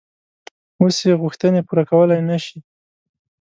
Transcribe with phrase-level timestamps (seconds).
[0.81, 2.57] اوس یې غوښتنې پوره کولای نه شي.